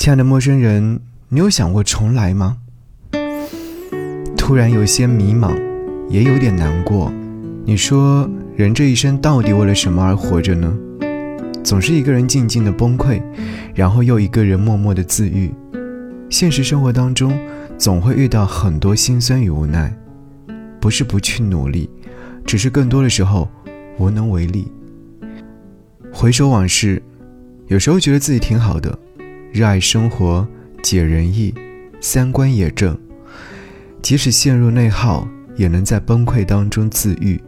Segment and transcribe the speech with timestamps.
[0.00, 0.98] 亲爱的陌生人，
[1.28, 2.56] 你有想过重来吗？
[4.34, 5.54] 突然有些迷茫，
[6.08, 7.12] 也有点难过。
[7.66, 8.26] 你说，
[8.56, 10.74] 人这一生到底为了什么而活着呢？
[11.62, 13.22] 总是一个人静静的崩溃，
[13.74, 15.52] 然后又一个人默默的自愈。
[16.30, 17.38] 现实生活当中，
[17.76, 19.94] 总会遇到很多心酸与无奈，
[20.80, 21.90] 不是不去努力，
[22.46, 23.46] 只是更多的时候
[23.98, 24.66] 无能为力。
[26.10, 27.02] 回首往事，
[27.66, 28.98] 有时候觉得自己挺好的。
[29.52, 30.46] 热爱生活，
[30.80, 31.52] 解人意，
[32.00, 32.96] 三观也正。
[34.00, 35.26] 即使陷入内耗，
[35.56, 37.40] 也能在崩溃当中自愈。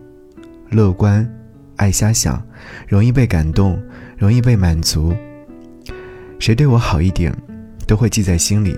[0.68, 1.28] 乐观，
[1.76, 2.44] 爱瞎想，
[2.88, 3.80] 容易被感动，
[4.18, 5.14] 容易被满足。
[6.40, 7.32] 谁对我好一点，
[7.86, 8.76] 都会记在心里。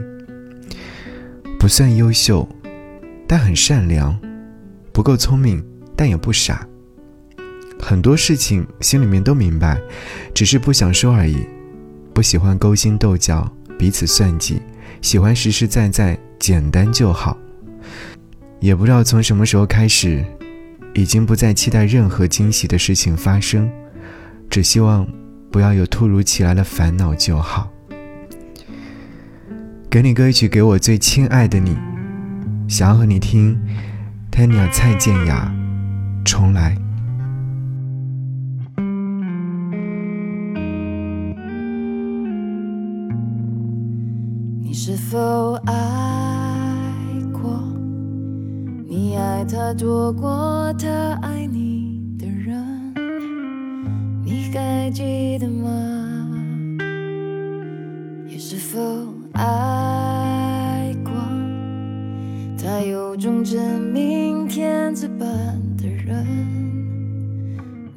[1.59, 2.47] 不算优秀，
[3.27, 4.15] 但很善良；
[4.93, 5.65] 不够聪明，
[5.97, 6.69] 但也不傻。
[7.81, 9.81] 很多事情心里面都明白，
[10.35, 11.39] 只是不想说而已。
[12.15, 14.63] 不喜欢勾心斗角、彼此算计，
[15.03, 17.37] 喜欢实实在在、简单就好。
[18.61, 20.25] 也不知道从什么时候开始，
[20.95, 23.69] 已经不再期待任何惊喜的事情发生，
[24.49, 25.05] 只希望
[25.51, 27.69] 不要有突如其来的烦恼就好。
[29.91, 31.77] 给你歌曲，给我最亲爱的你，
[32.69, 33.61] 想要和你听
[34.31, 35.53] ，Tanya 蔡健雅，
[36.25, 36.84] 重来。
[44.67, 45.73] 你是否爱
[47.35, 47.63] 过？
[48.89, 50.89] 你爱他多过他
[51.21, 52.95] 爱你的人，
[54.25, 55.69] 你还记得吗？
[58.27, 58.81] 你是否
[59.35, 61.13] 爱过？
[62.57, 65.29] 他有种真命天子般
[65.77, 66.27] 的人，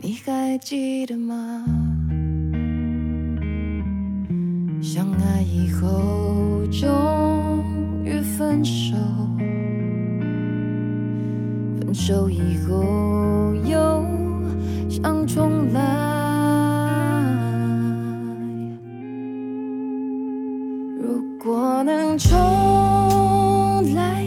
[0.01, 1.63] 你还记得吗？
[4.81, 6.56] 相爱以后。
[6.71, 7.63] 终
[8.03, 8.95] 于分手，
[11.79, 14.05] 分手以后又
[14.89, 15.81] 想重来。
[21.01, 22.35] 如果能重
[23.95, 24.25] 来，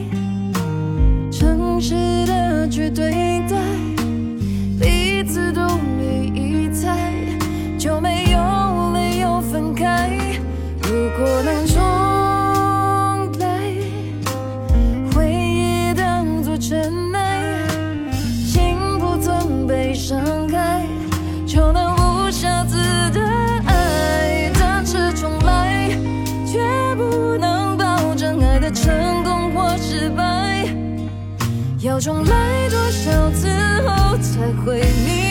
[1.31, 1.95] 诚实
[2.27, 3.30] 的去对
[31.83, 33.49] 要重来多少次
[33.87, 35.30] 后才会明？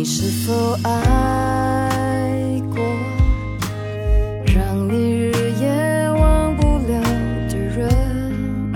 [0.00, 1.90] 你是否爱
[2.74, 2.82] 过
[4.46, 5.30] 让你日
[5.60, 7.02] 夜忘不了
[7.50, 8.72] 的人，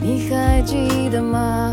[0.00, 1.72] 你还记得吗？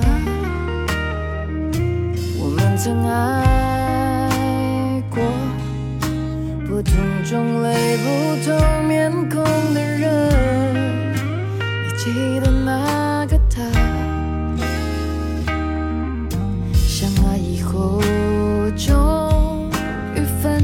[2.40, 5.19] 我们曾爱过
[6.68, 6.94] 不同
[7.25, 9.12] 种类、不同面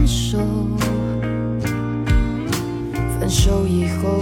[0.05, 0.37] 手，
[3.19, 4.21] 分手以后